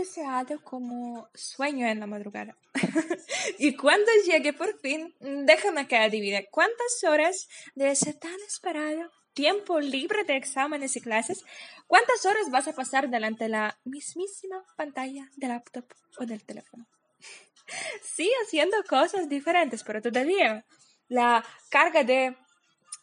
[0.00, 2.56] deseado como sueño en la madrugada.
[3.58, 9.78] y cuando llegue por fin, déjame que adivine cuántas horas de ese tan esperado tiempo
[9.78, 11.44] libre de exámenes y clases,
[11.86, 15.84] cuántas horas vas a pasar delante de la mismísima pantalla del laptop
[16.18, 16.86] o del teléfono.
[18.02, 20.64] sí, haciendo cosas diferentes, pero todavía
[21.08, 22.36] la carga de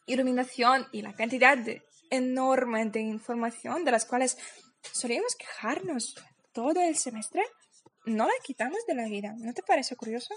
[0.07, 4.37] iluminación y la cantidad de enorme de información de las cuales
[4.93, 6.15] solíamos quejarnos
[6.57, 7.43] todo el semestre,
[8.07, 9.35] no la quitamos de la vida.
[9.37, 10.33] ¿No te parece curioso?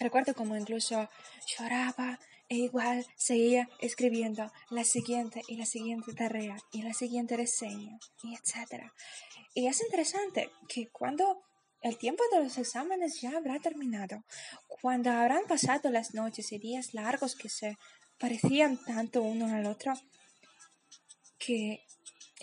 [0.00, 1.10] Recuerdo como incluso
[1.46, 7.98] lloraba e igual seguía escribiendo la siguiente y la siguiente tarea y la siguiente reseña
[8.22, 8.84] y etc.
[9.52, 11.42] Y es interesante que cuando
[11.82, 14.24] el tiempo de los exámenes ya habrá terminado,
[14.80, 17.76] cuando habrán pasado las noches y días largos que se
[18.18, 19.92] parecían tanto uno al otro,
[21.38, 21.83] que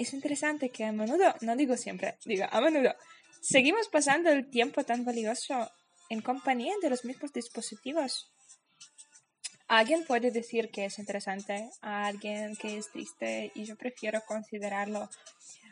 [0.02, 2.96] es interesante que a menudo, no digo siempre, digo a menudo,
[3.42, 5.70] seguimos pasando el tiempo tan valioso
[6.10, 8.32] en compañía de los mismos dispositivos.
[9.68, 15.10] Alguien puede decir que es interesante, a alguien que es triste y yo prefiero considerarlo,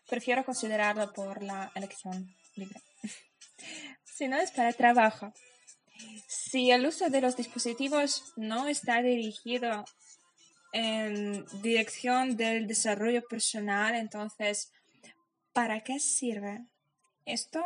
[0.07, 2.79] prefiero considerarlo por la elección libre.
[4.05, 5.33] si no es para trabajo.
[6.27, 9.83] Si el uso de los dispositivos no está dirigido
[10.71, 14.71] en dirección del desarrollo personal, entonces,
[15.53, 16.65] ¿para qué sirve?
[17.25, 17.63] ¿Esto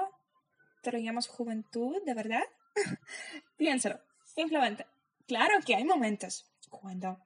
[0.81, 0.91] te
[1.27, 2.43] juventud, de verdad?
[3.57, 3.99] Piénsalo,
[4.35, 4.85] simplemente.
[5.27, 7.17] Claro que hay momentos cuando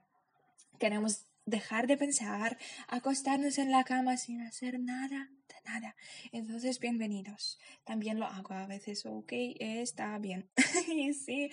[0.79, 5.95] queremos dejar de pensar, acostarnos en la cama sin hacer nada, de nada.
[6.31, 7.57] Entonces, bienvenidos.
[7.85, 10.49] También lo hago a veces, ok, está bien.
[10.87, 11.49] y sí,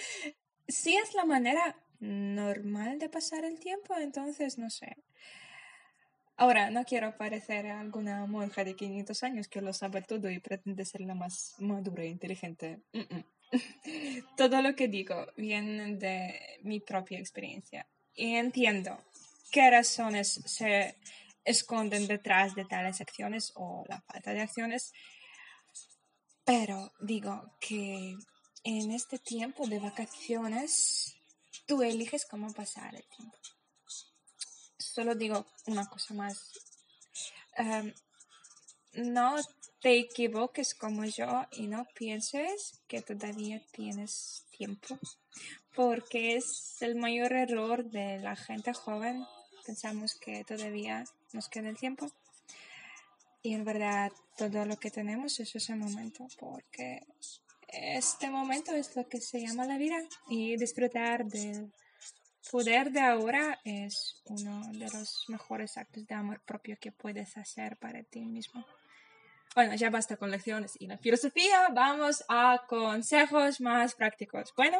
[0.66, 4.96] sí es la manera normal de pasar el tiempo, entonces no sé.
[6.36, 10.84] Ahora, no quiero parecer alguna monja de 500 años que lo sabe todo y pretende
[10.84, 12.82] ser la más madura e inteligente.
[14.36, 17.86] todo lo que digo viene de mi propia experiencia.
[18.16, 18.98] Y entiendo
[19.52, 20.96] qué razones se
[21.44, 24.92] esconden detrás de tales acciones o la falta de acciones.
[26.44, 28.16] Pero digo que
[28.64, 31.03] en este tiempo de vacaciones
[31.66, 33.38] tú eliges cómo pasar el tiempo.
[34.78, 36.52] Solo digo una cosa más.
[38.94, 39.36] No
[39.80, 44.98] te equivoques como yo y no pienses que todavía tienes tiempo,
[45.74, 49.24] porque es el mayor error de la gente joven
[49.64, 52.10] pensamos que todavía nos queda el tiempo.
[53.42, 57.00] Y en verdad todo lo que tenemos es ese momento, porque
[57.76, 59.98] este momento es lo que se llama la vida
[60.28, 61.72] y disfrutar del
[62.50, 67.76] poder de ahora es uno de los mejores actos de amor propio que puedes hacer
[67.78, 68.64] para ti mismo.
[69.54, 74.52] Bueno, ya basta con lecciones y la filosofía, vamos a consejos más prácticos.
[74.56, 74.78] Bueno,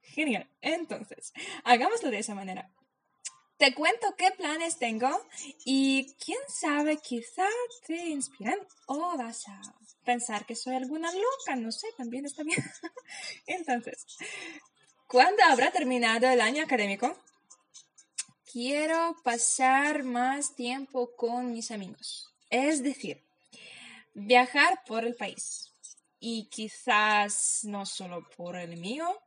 [0.00, 0.48] genial.
[0.60, 1.32] Entonces,
[1.64, 2.70] hagámoslo de esa manera.
[3.58, 5.10] Te cuento qué planes tengo
[5.64, 7.48] y quién sabe, quizá
[7.88, 9.60] te inspiran o vas a
[10.04, 12.62] pensar que soy alguna loca, no sé, también está bien.
[13.48, 14.06] Entonces,
[15.08, 17.18] ¿cuándo habrá terminado el año académico?
[18.50, 23.24] Quiero pasar más tiempo con mis amigos, es decir,
[24.14, 25.74] viajar por el país
[26.20, 29.20] y quizás no solo por el mío,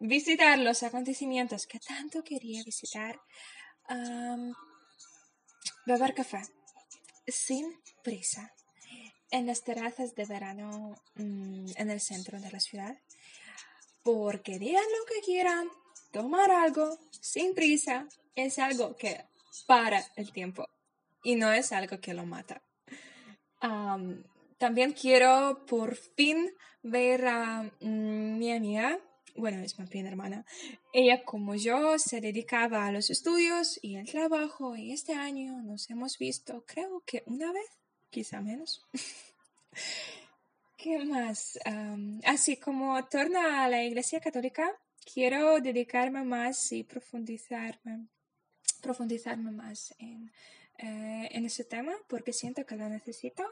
[0.00, 3.20] visitar los acontecimientos que tanto quería visitar,
[5.86, 6.42] beber café
[7.26, 7.66] sin
[8.02, 8.52] prisa
[9.30, 12.96] en las terrazas de verano mm, en el centro de la ciudad,
[14.02, 15.68] porque digan lo que quieran,
[16.12, 19.24] tomar algo sin prisa es algo que
[19.66, 20.68] para el tiempo
[21.22, 22.62] y no es algo que lo mata.
[24.58, 28.98] también quiero por fin ver a mm, mi amiga
[29.38, 30.44] bueno, es más bien hermana,
[30.92, 35.90] ella como yo se dedicaba a los estudios y el trabajo y este año nos
[35.90, 37.66] hemos visto creo que una vez,
[38.10, 38.86] quizá menos.
[40.76, 41.58] ¿Qué más?
[42.24, 44.70] así como torna a la Iglesia Católica,
[45.12, 48.06] quiero dedicarme más y profundizarme,
[48.82, 50.30] profundizarme más en,
[50.78, 53.44] eh, en ese tema porque siento que lo necesito.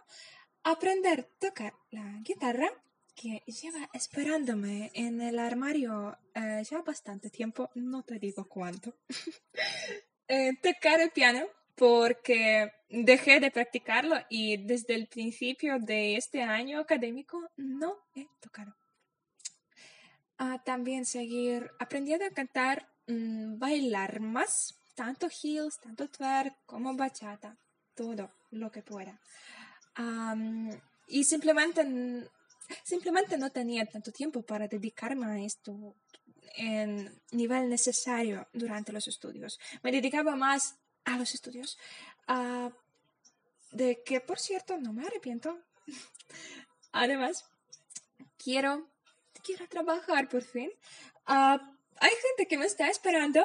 [0.63, 2.71] Aprender a tocar la guitarra
[3.15, 8.95] que lleva esperándome en el armario eh, ya bastante tiempo, no te digo cuánto,
[10.29, 16.81] eh, tocar el piano porque dejé de practicarlo y desde el principio de este año
[16.81, 18.75] académico no he tocado.
[20.39, 27.57] Ah, también seguir aprendiendo a cantar, mm, bailar más, tanto heels, tanto twerk como bachata.
[27.95, 29.21] todo lo que pueda.
[31.07, 31.85] y simplemente,
[32.83, 35.97] simplemente no tenía tanto tiempo para dedicarme a esto
[36.57, 39.59] en nivel necesario durante los estudios.
[39.83, 41.79] Me dedicaba más a los estudios,
[43.73, 45.59] de que por cierto no me arrepiento.
[46.93, 47.45] Además,
[48.39, 48.89] quiero,
[49.43, 50.71] quiero trabajar por fin.
[51.27, 51.59] hay
[52.29, 53.45] gente que me está esperando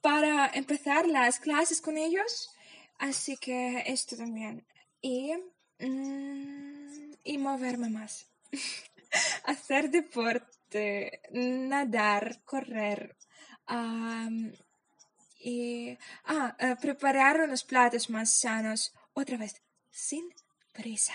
[0.00, 2.50] para empezar las clases con ellos,
[2.98, 4.66] así que esto también.
[5.00, 5.32] Y,
[5.78, 8.31] mm, y moverme más.
[9.44, 13.16] Hacer deporte, nadar, correr.
[15.38, 19.60] y ah, eh, preparar unos platos más sanos, otra vez,
[19.90, 20.24] sin
[20.72, 21.14] prisa.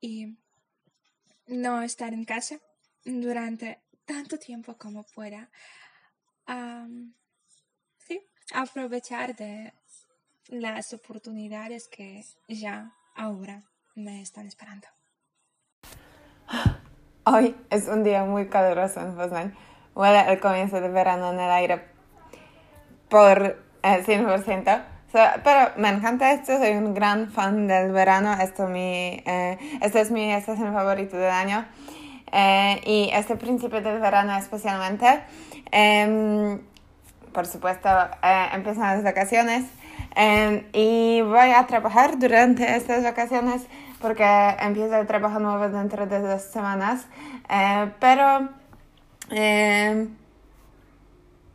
[0.00, 0.36] Y
[1.46, 2.60] no estar en casa
[3.04, 5.50] durante tanto tiempo como pueda.
[8.06, 8.20] sí,
[8.52, 9.72] aprovechar de
[10.48, 13.62] las oportunidades que ya ahora
[13.94, 14.95] me están esperando.
[17.28, 19.52] Hoy es un día muy caluroso en Poznan.
[19.96, 21.82] Huele el comienzo de verano en el aire
[23.08, 24.84] por el 100%.
[25.42, 28.32] pero me encanta esto, soy un gran fan del verano.
[28.40, 31.66] Esto, mi, eh, este es mi estación favorito del año.
[32.30, 35.24] Eh, y este principio del verano especialmente.
[35.72, 36.60] Em,
[37.32, 37.88] por supuesto,
[38.22, 39.64] eh, empiezan las vacaciones.
[40.14, 43.66] Em, y voy a trabajar durante estas vacaciones
[44.00, 44.24] porque
[44.60, 47.06] empieza el trabajo nuevo dentro de dos semanas.
[47.48, 48.48] Eh, pero
[49.30, 50.08] eh,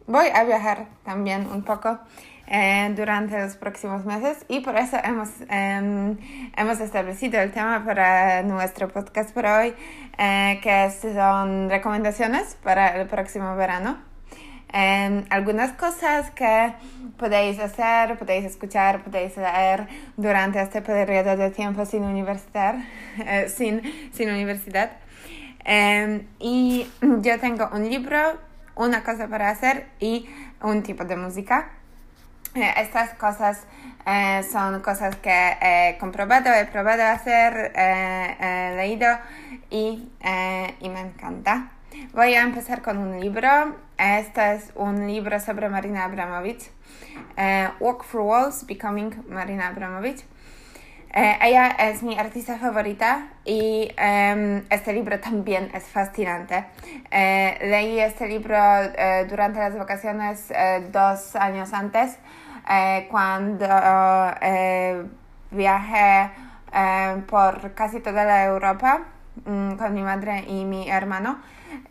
[0.08, 2.00] voy a viajar también un poco
[2.48, 6.18] eh, durante los próximos meses y por eso hemos, em,
[6.58, 9.74] hemos establecido el tema para nuestro podcast por hoy,
[10.18, 14.11] que son recomendaciones para el próximo verano.
[14.74, 16.74] Em, algunas cosas que
[17.18, 22.76] podéis hacer, podéis escuchar, podéis leer durante este periodo de tiempo sin universidad.
[23.26, 23.82] Eh, sin,
[24.14, 24.92] sin universidad.
[25.66, 28.18] Em, y yo tengo un libro,
[28.76, 30.30] una cosa para hacer y
[30.62, 31.72] un tipo de música.
[32.56, 33.66] Eh, estas cosas
[34.06, 39.10] eh, son cosas que he comprobado, he probado hacer, he leído
[39.70, 40.08] y,
[40.80, 41.72] y me encanta.
[42.14, 43.76] Voy a empezar con un libro.
[44.02, 46.72] Este es un libro sobre Marina Abramovic.
[47.38, 50.26] Eh, Walk Through Walls, Becoming Marina Abramovic.
[51.14, 56.66] Eh, ella es mi artista favorita y em, este libro también es fascinante.
[57.12, 58.58] Eh, leí este libro
[59.30, 60.52] durante las vacaciones
[60.92, 62.18] dos años antes,
[63.08, 63.68] cuando
[65.52, 66.32] viajé
[67.28, 69.02] por casi toda la Europa
[69.46, 71.38] mm, con mi madre y mi hermano.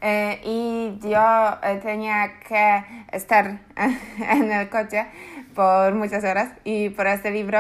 [0.00, 3.58] Eh, y yo eh, tenía que estar
[4.18, 5.06] en el coche
[5.54, 7.58] por muchas horas y por este libro,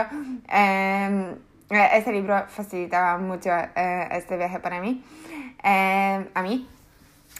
[0.48, 1.32] em,
[1.70, 3.50] eh, este libro facilitaba mucho
[4.10, 5.04] este viaje para mí,
[5.62, 6.68] em, a mí.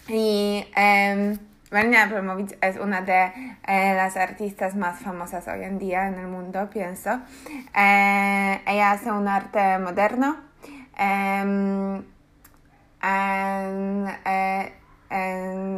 [0.08, 1.38] Y em,
[1.70, 3.32] Marina Abramovic es una de
[3.66, 7.20] las artistas más famosas hoy en día en el mundo, pienso.
[7.74, 10.36] ella hace un arte moderno.
[13.02, 14.11] En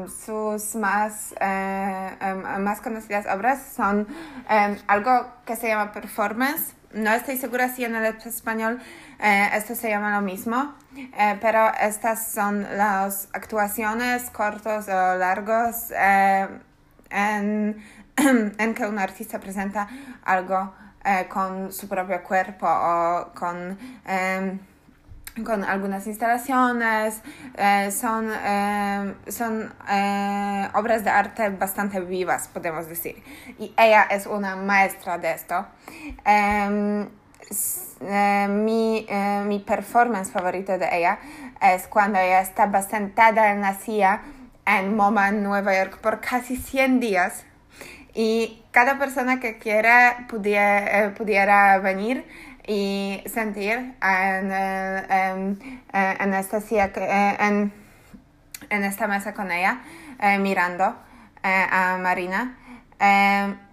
[0.09, 4.07] sus más, eh, em, más conocidas obras son
[4.49, 6.75] em, algo que se llama performance.
[6.93, 8.79] No estoy segura si en el español
[9.19, 15.91] eh, esto se llama lo mismo, eh, pero estas son las actuaciones cortos o largos
[17.11, 17.83] en,
[18.75, 19.88] que un artista presenta
[20.25, 20.75] algo
[21.31, 24.59] con su propio cuerpo o con em,
[25.45, 27.23] con algunas instalaciones,
[27.57, 33.23] eh, son, eh, son eh, obras de arte bastante vivas, podemos decir.
[33.59, 35.67] Y ella es una maestra de esto.
[36.25, 37.09] Em,
[38.65, 39.07] mi,
[39.47, 41.19] mi performance favorito de ella
[41.61, 44.23] es cuando ella estaba sentada en la silla
[44.67, 47.45] en MoMA en Nueva York por casi 100 días
[48.15, 52.25] y cada persona que quiera pudiera, pudiera venir
[52.66, 57.73] y sentir en, en, en esta eh, en,
[58.71, 59.81] en, esta mesa con ella,
[60.21, 60.95] eh, mirando
[61.42, 62.57] eh, a Marina.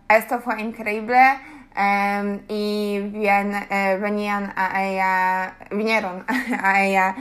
[0.10, 1.20] esto fue increíble
[2.48, 3.54] y bien,
[4.02, 6.26] venían a ella, vinieron
[6.64, 7.16] a ella.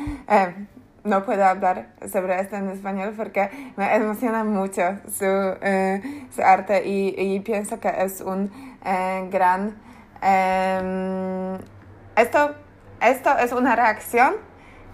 [1.04, 5.54] no puedo hablar sobre esto en español porque me emociona mucho su,
[6.34, 8.50] su arte y, y, pienso que es un
[9.30, 9.76] gran
[10.22, 11.58] Em,
[12.16, 12.54] esto,
[13.00, 14.34] esto es una reacción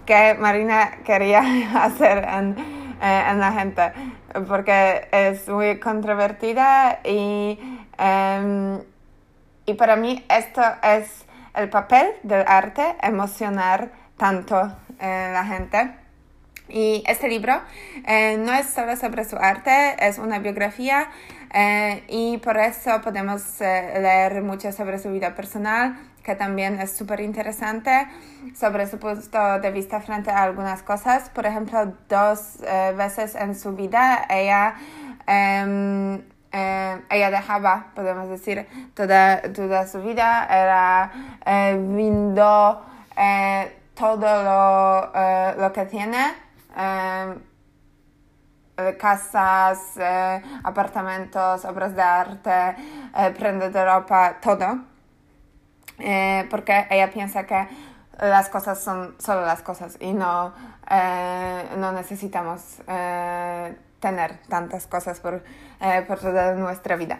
[0.05, 1.41] que Marina quería
[1.83, 2.55] hacer en,
[3.01, 3.91] eh, en la gente
[4.47, 7.57] porque es muy controvertida y,
[7.97, 8.81] em,
[9.65, 15.95] y para mí esto es el papel del arte, emocionar tanto a la gente.
[16.67, 17.61] Y este libro
[18.07, 21.09] eh, no es solo sobre su arte, es una biografía
[21.55, 26.95] eh, y por eso podemos eh, leer mucho sobre su vida personal, que también es
[26.95, 28.07] súper interesante,
[28.53, 31.29] sobre su punto de vista frente a algunas cosas.
[31.29, 32.57] Por ejemplo, dos
[32.97, 34.75] veces en su vida ella,
[35.27, 36.21] em,
[37.09, 41.11] ella dejaba, podemos decir, toda, toda su vida, era
[41.77, 42.85] viendo
[43.95, 46.45] todo lo, lo que tiene
[46.75, 47.39] Em,
[48.97, 52.75] casas, eh, apartamentos, obras de arte,
[53.15, 54.79] eh, prendas de ropa, todo.
[56.49, 57.67] Porque ella piensa que
[58.19, 60.53] las cosas son solo las cosas y no,
[61.77, 62.81] no necesitamos
[64.01, 65.41] tener tantas cosas por,
[66.05, 67.19] por toda nuestra vida.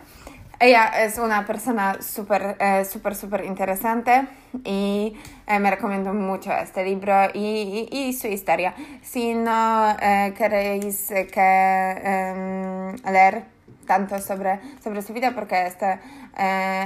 [0.59, 4.25] Ella es una persona súper, eh, súper, interesante
[4.63, 5.13] y
[5.47, 8.73] eh, me recomiendo mucho este libro y, su historia.
[9.01, 13.43] Si no eh, queréis que, em, leer
[13.85, 15.99] tanto sobre, sobre su vida, porque este,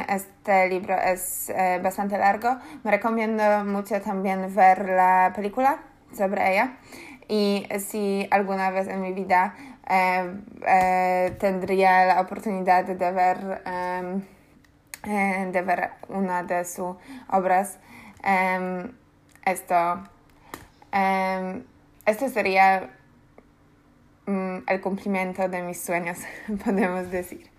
[0.10, 5.80] este libro es bastante largo, me recomiendo mucho también ver la película
[6.18, 6.78] sobre ella.
[7.30, 9.54] Y si alguna vez en mi vida
[9.90, 10.36] eh,
[10.68, 14.22] eh, tendría la oportunidad de ver, em,
[15.04, 16.96] eh, de ver una de sus
[17.30, 17.80] obras.
[18.24, 18.92] Em,
[19.46, 20.04] esto,
[20.92, 21.64] em,
[22.06, 22.92] esto sería
[24.28, 26.20] mm, el cumplimiento de mis sueños,
[26.64, 27.50] podemos decir.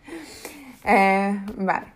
[1.56, 1.86] vale.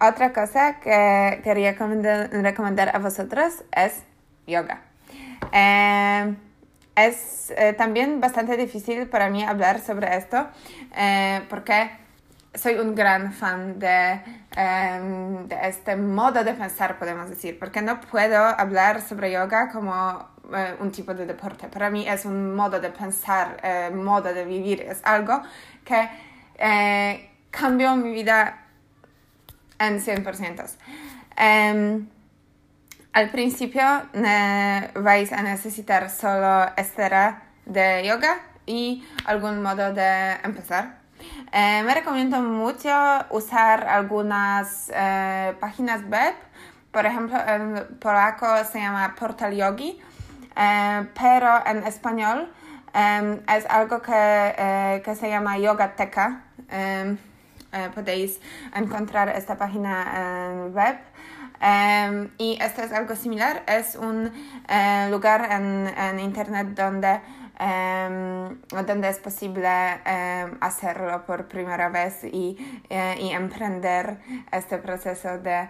[0.00, 4.02] otra cosa que quería recomendar a vosotros es
[4.46, 4.82] yoga.
[6.98, 10.48] Es eh, también bastante difícil para mí hablar sobre esto
[10.96, 11.90] eh, porque
[12.54, 14.20] soy un gran fan de,
[14.56, 20.28] em, de, este modo de pensar, podemos decir, porque no puedo hablar sobre yoga como
[20.52, 21.68] eh, un tipo de deporte.
[21.68, 23.60] Para mí es un modo de pensar,
[23.94, 25.40] modo de vivir, es algo
[25.84, 26.08] que
[27.50, 28.66] cambió mi vida
[29.78, 32.08] en 100%.
[33.18, 33.82] Al principio
[34.94, 41.00] vais a necesitar solo estera de yoga y algún modo de empezar.
[41.52, 42.88] Eh, me recomiendo mucho
[43.30, 46.32] usar algunas eh, páginas web.
[46.92, 50.00] Por ejemplo, en polaco se llama Portal Yogi,
[50.54, 52.48] eh, pero en español
[52.94, 56.44] em, es algo que, que, se llama Yogateca.
[56.70, 57.18] Em,
[57.96, 58.38] podéis
[58.76, 60.98] encontrar esta página web.
[61.60, 64.30] Em, y esto es algo similar, es un
[64.68, 67.20] eh, lugar en, en, Internet donde,
[67.58, 69.68] em, donde es posible
[70.04, 72.56] em, hacerlo por primera vez y,
[72.88, 74.18] eh, y emprender
[74.52, 75.68] este proceso de,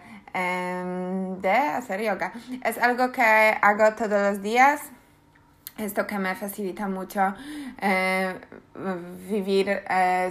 [1.40, 2.32] de hacer yoga.
[2.62, 4.80] Es algo que hago todos los días
[5.78, 7.34] esto que me facilita mucho
[7.80, 8.34] eh,
[9.28, 9.82] vivir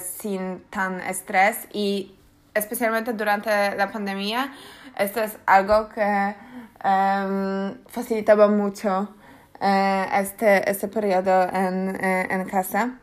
[0.02, 2.16] sin tan estrés y
[2.54, 4.52] especialmente durante la pandemia
[4.98, 6.36] esto es algo que
[6.84, 9.10] em, facilitaba mucho
[9.62, 13.00] eh, este, este periodo en, eh, en casa.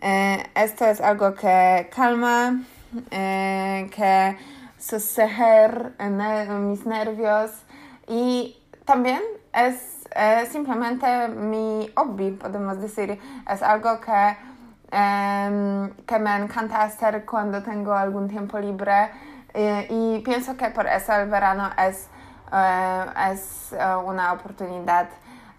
[0.00, 2.62] Eh, esto es algo que calma,
[3.10, 4.36] que
[4.78, 7.50] soseger mis nervios
[8.08, 9.20] y también
[9.52, 9.76] es
[10.50, 13.18] simplemente mi hobby, podemos decir.
[13.48, 14.36] Es algo que,
[14.90, 19.10] em, que me encanta hacer cuando tengo algún tiempo libre
[19.54, 22.08] eh, y pienso que por eso el verano es,
[22.52, 25.08] eh, es eh, una oportunidad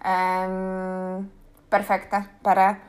[0.04, 1.28] em,
[1.68, 2.80] perfecta para,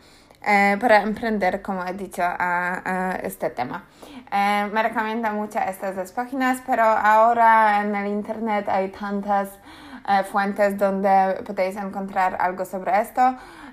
[0.80, 3.86] para emprender, como he dicho, a, este tema.
[4.32, 9.50] me recomiendo mucho estas dos páginas, pero ahora en el Internet hay tantas
[10.32, 13.22] fuentes donde podéis encontrar algo sobre esto.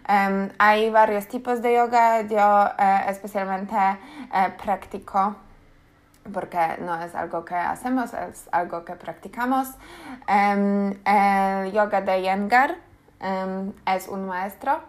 [0.06, 2.70] Em, hay varios tipos de yoga, yo
[3.08, 3.76] especialmente
[4.62, 5.36] practico
[6.32, 9.68] porque no es algo que hacemos, es algo que practicamos.
[10.26, 12.76] Em, el yoga de Yengar
[13.20, 14.80] em, es un maestro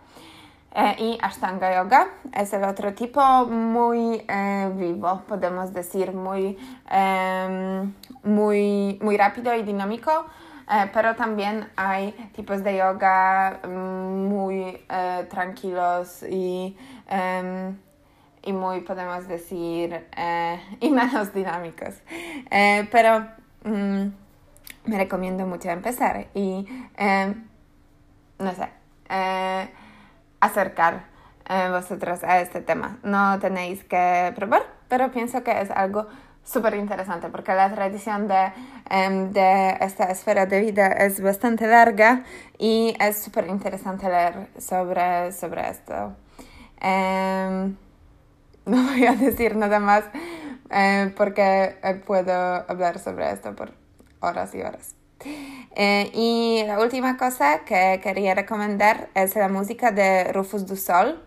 [0.73, 6.57] eh, y Ashtanga Yoga es el otro tipo muy eh, vivo, podemos decir, muy,
[6.89, 10.25] em, muy, muy rápido y dinámico.
[10.71, 14.81] Eh, pero también hay tipos de yoga mm, muy
[15.29, 16.77] tranquilos y
[18.43, 21.95] y muy, podemos decir, eh, y menos dinámicos.
[22.49, 23.27] Eh, pero
[23.63, 24.07] mm,
[24.85, 26.65] me recomiendo mucho empezar y,
[26.97, 27.33] eh,
[28.39, 28.69] no sé,
[30.39, 31.11] acercar
[31.69, 32.97] vosotros a este tema.
[33.03, 36.07] No tenéis que probar, pero pienso que es algo
[36.43, 38.53] súper interesante porque la tradición de,
[38.89, 42.23] em, de, esta esfera de vida es bastante larga
[42.57, 46.15] y es súper interesante leer sobre, sobre esto.
[48.65, 50.03] No voy a decir nada más
[50.69, 53.73] eh, porque eh, puedo hablar sobre esto por
[54.19, 54.95] horas y horas.
[55.75, 61.23] Eh, y la última cosa que quería recomendar es la música de Rufus du Sol.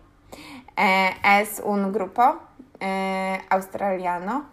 [0.77, 2.39] es un grupo
[3.49, 4.45] australiano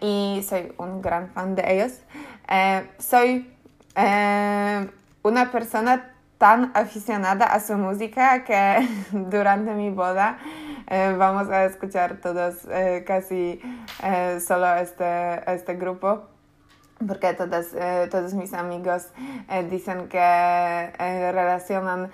[0.00, 1.92] y soy un gran fan de ellos.
[2.98, 3.50] soy
[5.22, 10.38] una persona tan aficionada a su música que durante mi boda
[10.86, 13.60] eh, vamos a escuchar todos eh, casi
[14.02, 16.22] eh, solo este, este grupo
[17.06, 17.68] porque todos,
[18.10, 19.08] todos mis amigos
[19.70, 20.18] dicen que
[21.32, 22.10] relacionan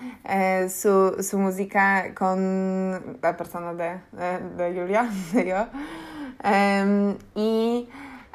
[0.69, 3.99] su, su, música con la persona de,
[4.57, 5.67] de, Julia, yo.
[6.45, 7.89] Em, y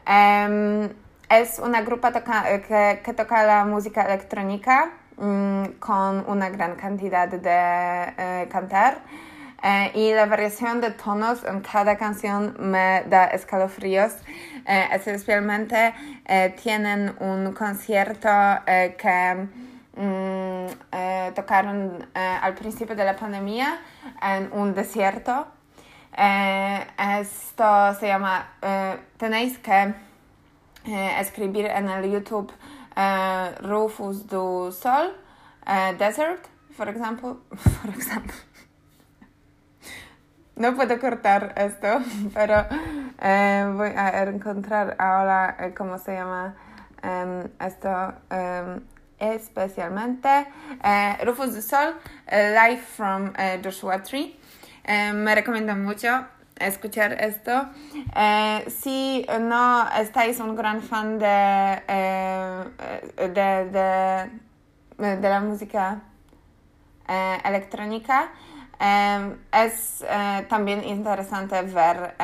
[0.06, 0.90] em,
[1.30, 4.92] es una grupa que, toca la música electrónica
[5.80, 9.02] con una gran cantidad de cantar.
[9.64, 14.14] Eh, y la variación de tonos en cada canción me da escalofríos.
[14.66, 15.94] Eh, especialmente
[16.26, 18.30] eh, tienen un concierto
[18.66, 19.48] que
[19.96, 23.80] mm, tocaron al principio de la pandemia
[24.22, 25.48] en un desierto.
[26.18, 28.48] esto se llama,
[29.18, 29.94] tenéis que
[31.20, 32.52] escribir en el YouTube
[33.62, 35.16] Rufus du Sol,
[35.98, 37.42] Desert, por ejemplo.
[37.82, 38.36] For example.
[40.62, 41.88] No puedo cortar esto,
[42.36, 42.66] pero
[43.20, 46.56] eh, voy a encontrar ahora eh, cómo se llama
[47.02, 48.82] em, esto em,
[49.18, 50.48] especialmente.
[50.84, 51.96] Eh, Rufus the Sol,
[52.30, 54.38] Life from Joshua Tree.
[54.86, 56.28] me recomiendo mucho
[56.68, 57.70] escuchar esto.
[58.68, 61.82] si no estáis un gran fan de,
[63.18, 64.30] de,
[64.98, 66.02] de, de la música
[67.44, 68.32] electrónica,
[68.84, 72.16] Em, es eh, también interesante ver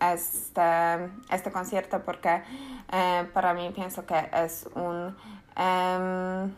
[0.00, 2.42] este, este concierto porque
[2.90, 5.14] eh, para mí pienso que es un,
[5.54, 6.54] em,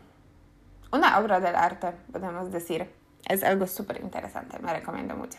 [0.92, 2.99] una obra del arte, podemos decir.
[3.30, 5.38] Es algo súper interesante, me recomiendo mucho.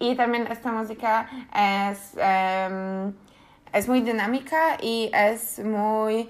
[0.00, 2.16] Y también esta música es,
[3.72, 6.28] es muy dinámica y es muy,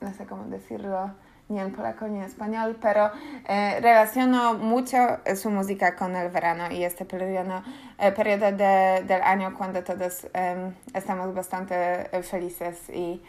[0.00, 1.12] no sé cómo decirlo,
[1.52, 3.10] ni en polaco ni en español, pero
[3.46, 4.98] eh, relaciono mucho
[5.36, 7.62] su música con el verano y este periodo,
[7.98, 11.74] eh, periodo de, del año cuando todos em, estamos bastante
[12.16, 13.22] eh, felices y,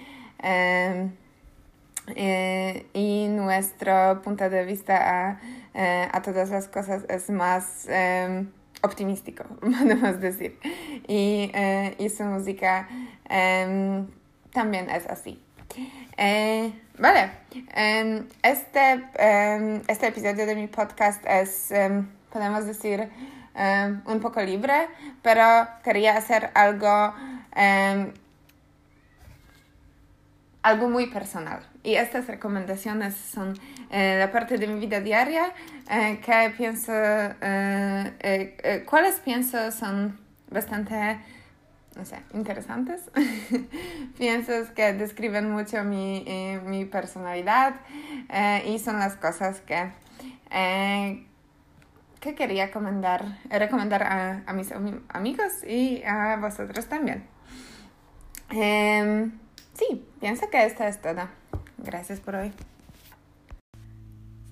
[2.16, 5.39] em, y nuestro punto de vista a,
[6.12, 8.50] a todas las cosas es más em,
[8.82, 10.60] optimístico, podemos decir.
[11.08, 11.52] Y,
[11.98, 12.88] y su música
[14.52, 15.39] también es así.
[16.18, 17.32] Eh, vale,
[17.76, 23.10] em, este, em, este episodio de mi podcast es, em, podemos decir,
[24.06, 24.88] un poco libre,
[25.22, 27.13] pero quería hacer algo,
[30.63, 31.60] algo muy personal.
[31.84, 33.54] Y estas recomendaciones son
[33.91, 35.54] eh, la parte de mi vida diaria
[35.89, 36.93] eh, que pienso,
[38.86, 41.19] cuáles pienso son bastante
[41.95, 43.02] no sé, interesantes.
[44.17, 47.76] Piensas que describen mucho mi, eh, mi personalidad
[48.30, 49.91] eh, y son las cosas que,
[50.52, 51.26] eh,
[52.19, 54.71] que quería recomendar, recomendar a, a, mis
[55.10, 57.26] amigos y a vosotros también.
[59.74, 61.32] Sí, pienso que esta es toda.
[61.78, 62.54] Gracias por hoy.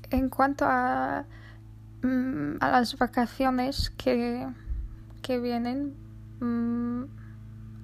[0.10, 1.26] En cuanto a,
[2.02, 4.48] mm, las vacaciones que,
[5.22, 5.96] que vienen,
[6.40, 7.04] mm,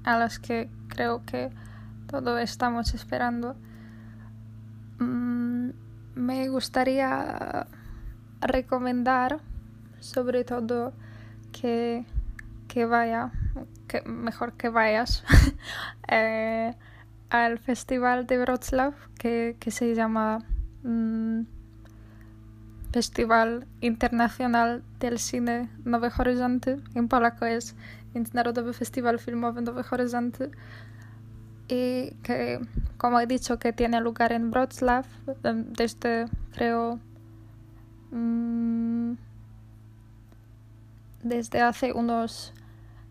[0.03, 1.51] a las que creo que
[2.07, 3.55] todos estamos esperando.
[4.99, 5.69] Mm,
[6.15, 7.67] me gustaría
[8.41, 9.39] recomendar
[9.99, 10.93] sobre todo
[11.51, 12.05] que,
[12.67, 13.31] que vaya,
[13.87, 15.23] que mejor que vayas
[16.07, 16.73] eh,
[17.29, 20.39] al festival de Wrocław que, que se llama
[20.83, 21.41] mm,
[22.91, 26.75] Festival Internacional del Cine Nowe Horyzonty.
[26.95, 27.75] En polaco es
[28.13, 30.45] Międzynarodowy Festival Filmowy Nowe Horyzonty
[31.67, 32.59] y que,
[32.97, 35.05] como he dicho, que tiene lugar en Wrocław
[35.43, 36.99] desde, creo,
[38.11, 39.13] mm,
[41.23, 42.53] desde hace unos,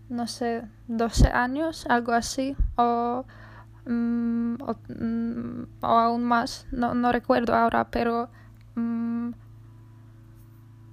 [0.09, 3.27] no sé, 12 años, algo así, o,
[3.87, 8.29] mm, mm, o, aún más, no, no, recuerdo ahora, pero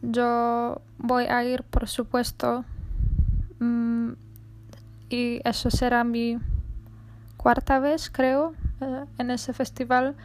[0.01, 2.65] yo voy a ir, por supuesto,
[3.63, 4.13] Mm,
[5.10, 6.38] y eso será mi
[7.38, 10.15] cuarta vez, creo, eh, en ese festival.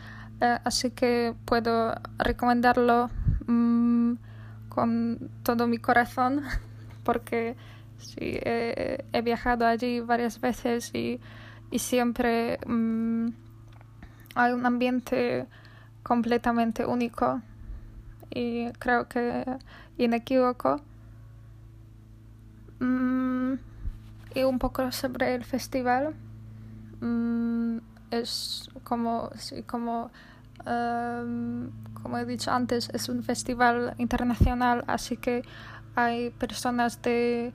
[0.41, 3.11] Eh, así que puedo recomendarlo
[3.47, 4.15] mm,
[4.69, 6.43] con todo mi corazón
[7.05, 7.57] porque
[7.99, 11.21] sí, he viajado allí varias veces y,
[11.71, 13.29] y siempre mm,
[14.35, 15.47] hay un ambiente
[16.03, 17.43] completamente único
[18.31, 19.45] y creo que
[19.99, 20.81] inequívoco.
[22.81, 23.55] Mm,
[24.35, 26.15] y un poco sobre el festival.
[27.01, 27.79] Mm,
[28.11, 29.31] es como,
[29.67, 30.11] como,
[30.65, 31.71] em,
[32.03, 35.43] como he dicho antes, es un festival internacional, así que
[35.95, 37.53] hay personas de,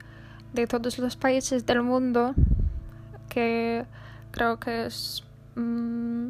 [0.52, 2.34] de todos los países del mundo
[3.34, 3.84] que
[4.30, 5.24] creo que es
[5.56, 6.28] mm,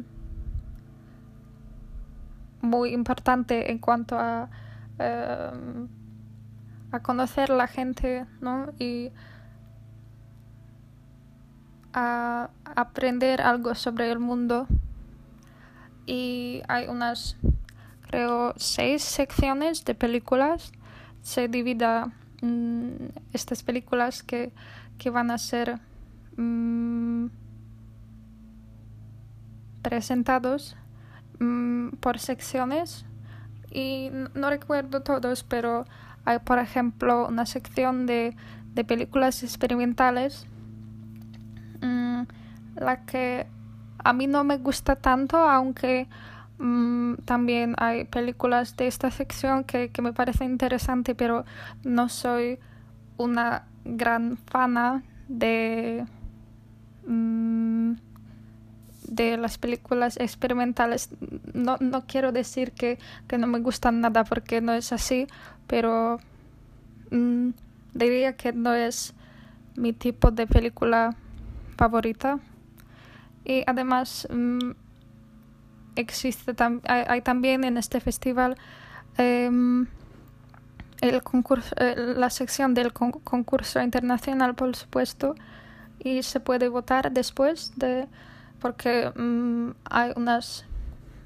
[2.61, 4.49] muy importante en cuanto a,
[4.97, 5.87] em,
[6.91, 8.73] a conocer la gente ¿no?
[8.79, 9.11] y
[11.93, 14.67] a aprender algo sobre el mundo
[16.07, 17.37] y hay unas
[18.01, 20.71] creo seis secciones de películas
[21.21, 24.51] se divida mm, estas películas que,
[24.97, 25.79] que, van a ser
[26.37, 27.27] mm,
[29.81, 30.75] presentados
[31.39, 33.05] mm, por secciones
[33.71, 35.85] y no recuerdo todos pero
[36.23, 38.35] hay por ejemplo una sección de,
[38.73, 40.47] de películas experimentales
[41.85, 42.23] Mm,
[42.75, 43.47] la que
[44.03, 46.07] a mí no me gusta tanto, aunque
[47.25, 51.43] también hay películas de esta sección que, me parecen interesantes, pero
[51.83, 52.59] no soy
[53.17, 56.05] una gran fana de,
[57.07, 57.93] mm,
[59.07, 61.09] de las películas experimentales.
[61.53, 65.27] No, no quiero decir que, que, no me gustan nada porque no es así,
[65.67, 66.19] pero
[67.93, 69.13] diría que no es
[69.75, 71.15] mi tipo de película
[71.77, 72.39] favorita.
[73.43, 74.71] Y además mm,
[75.95, 76.53] existe
[76.87, 78.57] hay, también en este festival
[79.17, 79.87] em,
[81.01, 85.35] el concurso, eh, la sección del concurso internacional, por supuesto,
[86.05, 88.07] y se puede votar después de
[88.59, 90.65] porque mm, hay unas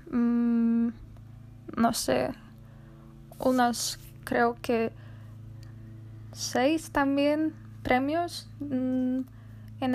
[0.09, 0.87] mm,
[1.75, 2.29] no sé
[3.39, 4.91] unas creo que
[6.31, 9.25] seis también premios en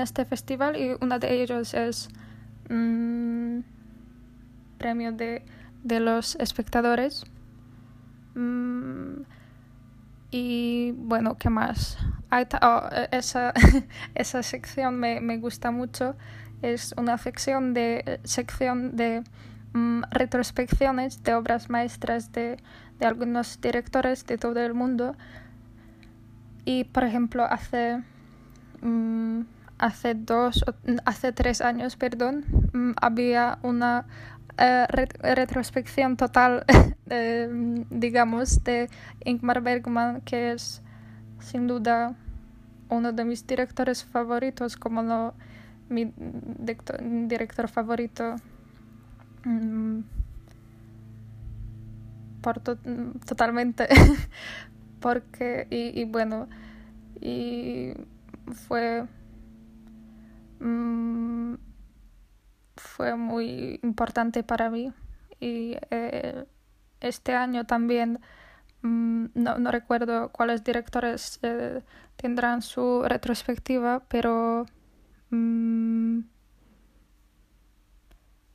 [0.01, 2.09] este festival y uno de ellos es
[2.68, 3.61] mm,
[4.77, 5.42] premio de,
[5.83, 7.25] de, los espectadores.
[10.35, 11.97] Mm, y bueno, ¿qué más?
[12.62, 13.53] Oh, esa,
[14.14, 16.16] esa sección me, me, gusta mucho.
[16.62, 19.23] Es una sección de, sección de
[19.73, 22.59] mm, retrospecciones de obras maestras de,
[22.99, 25.16] de algunos directores de todo el mundo.
[26.64, 28.03] Y por ejemplo, hace
[29.79, 30.64] hace dos,
[31.05, 34.07] hace tres años, perdón, mm, había una
[34.59, 34.87] eh,
[35.35, 36.64] retrospección total,
[37.90, 38.88] digamos, de
[39.25, 40.83] Ingmar Bergman, que es
[41.40, 42.17] sin duda
[42.88, 45.35] uno de mis directores favoritos, como no
[45.88, 46.12] mi
[47.27, 48.37] director, favorito.
[49.45, 50.01] Mm,
[52.40, 53.88] por totalmente
[55.01, 56.47] porque y, y bueno
[57.21, 57.95] y
[58.69, 59.07] fue
[60.64, 61.57] Mm,
[62.94, 64.92] fue muy importante para mí
[65.40, 66.44] y eh,
[67.00, 68.20] este año también
[68.83, 71.83] mm, no, no, recuerdo cuáles directores eh,
[72.16, 74.66] tendrán su retrospectiva pero
[75.30, 76.20] mm,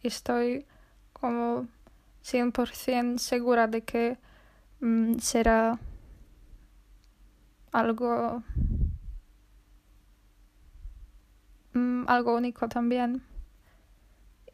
[0.03, 0.65] estoy
[1.11, 1.67] como
[2.23, 4.17] 100% segura de que
[5.19, 5.77] será
[7.73, 8.41] algo
[11.73, 13.21] Mm, algo único también.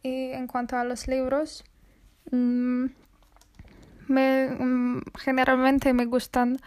[0.06, 1.64] Y en cuanto a los libros,
[2.30, 2.84] mm,
[4.06, 6.58] me, mm, generalmente me gustan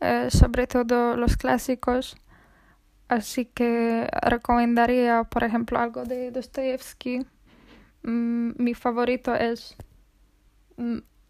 [0.00, 2.16] eh, sobre todo los clásicos,
[3.08, 7.26] así que recomendaría, por ejemplo, algo de Dostoyevsky.
[8.02, 9.74] mi favorito es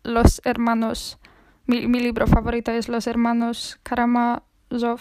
[0.02, 1.18] Los Hermanos.
[1.64, 5.00] Mi, mi libro favorito es Los Hermanos Karamazov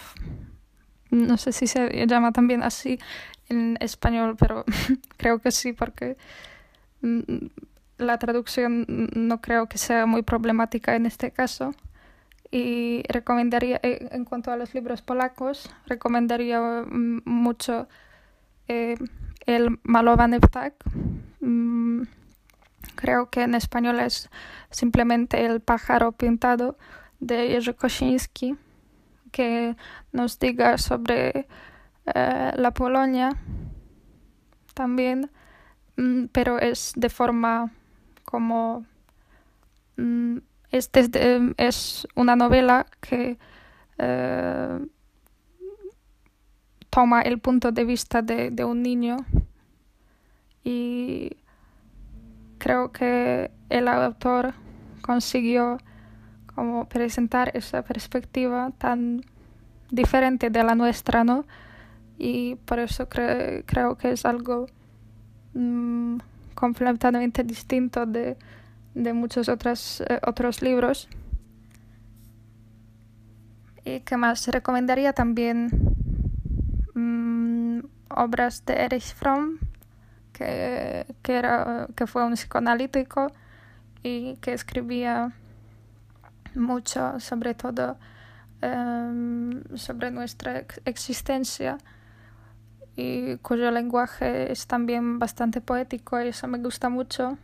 [1.10, 2.98] no sé si se llama también así
[3.48, 4.64] en español, pero
[5.16, 6.16] creo que sí, porque
[7.02, 7.46] mm,
[7.98, 11.74] la traducción no creo que sea muy problemática en este caso.
[12.50, 17.88] Y recomendaría, eh, en cuanto a los libros polacos, recomendaría mm, mucho
[18.68, 18.96] eh,
[19.46, 20.74] el Malowany Ptak.
[21.40, 22.02] Mm,
[22.94, 24.30] creo que en español es
[24.70, 26.78] simplemente El pájaro pintado
[27.20, 28.56] de Jerzy Kosiński,
[29.32, 29.76] que
[30.12, 31.46] nos diga sobre
[32.14, 33.30] eh, la Polonia
[34.74, 35.30] también,
[35.96, 37.72] mm, pero es de forma
[38.24, 38.84] como...
[39.96, 40.38] Mm,
[40.72, 40.90] es,
[41.56, 43.38] es una novela que
[43.98, 44.86] eh,
[46.90, 49.16] toma el punto de vista de, de un niño
[50.64, 51.36] y
[52.58, 54.54] creo que el autor
[55.02, 55.78] consiguió
[56.54, 59.24] como presentar esa perspectiva tan
[59.90, 61.44] diferente de la nuestra, ¿no?
[62.18, 64.66] Y por eso creo que es algo
[65.54, 66.18] mm,
[66.54, 68.36] completamente distinto de,
[68.94, 71.08] de muchos otros, eh, otros libros.
[73.84, 74.48] ¿Y qué más?
[74.48, 75.68] Recomendaría también
[76.94, 79.58] mm, obras de Erich Fromm,
[80.32, 83.30] que, que, era, que fue un psicoanalítico
[84.02, 85.32] y que escribía
[86.54, 87.98] mucho, sobre todo
[88.62, 91.78] em, sobre nuestra existencia
[92.96, 97.38] y cuyo lenguaje es también bastante poético y eso me gusta mucho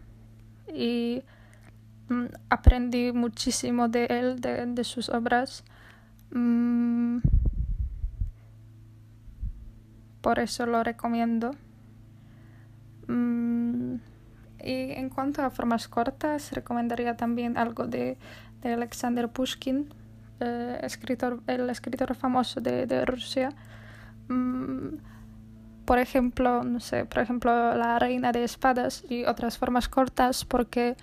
[0.72, 1.22] y
[2.08, 5.64] mm, aprendí muchísimo de él, de, sus obras.
[6.30, 7.18] Mm,
[10.22, 11.50] por eso lo recomiendo.
[13.08, 13.96] Mm,
[14.64, 18.16] y en cuanto a formas cortas, recomendaría también algo de
[18.62, 19.92] de Alexander Pushkin,
[20.40, 23.50] eh, escritor, el escritor famoso de, de Rusia.
[25.84, 30.96] Por ejemplo, no sé, por ejemplo, La Reina de Espadas y otras formas cortas, porque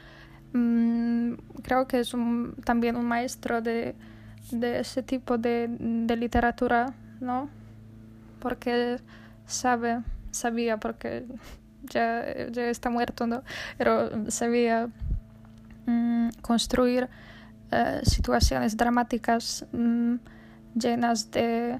[0.53, 3.95] mm, creo que es un, también un maestro de,
[4.51, 7.49] de ese tipo de, de, literatura, ¿no?
[8.39, 8.97] Porque
[9.45, 11.25] sabe, sabía, porque
[11.83, 13.43] ya, ya está muerto, ¿no?
[13.77, 14.89] Pero sabía
[15.85, 17.09] mm, construir
[17.71, 20.15] eh, situaciones dramáticas mm,
[20.75, 21.79] llenas de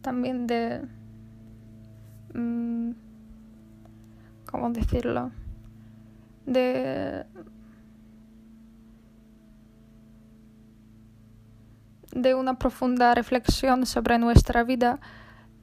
[0.00, 0.82] también de
[2.34, 2.90] mm,
[4.46, 5.30] cómo decirlo
[6.46, 7.24] de
[12.12, 15.00] de una profunda reflexión sobre nuestra vida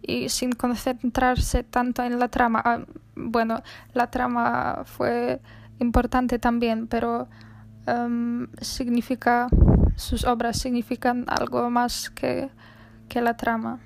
[0.01, 2.61] y sin concentrarse tanto en la trama.
[2.63, 3.61] Ah, bueno,
[3.93, 5.41] la trama fue
[5.79, 7.27] importante también, pero
[7.87, 9.47] um, significa,
[9.95, 12.49] sus obras significan algo más que,
[13.09, 13.79] que la trama.